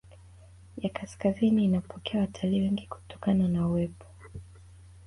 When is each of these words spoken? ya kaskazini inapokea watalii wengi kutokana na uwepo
ya 0.77 0.89
kaskazini 0.89 1.65
inapokea 1.65 2.21
watalii 2.21 2.61
wengi 2.61 2.87
kutokana 2.87 3.47
na 3.47 3.67
uwepo 3.67 4.05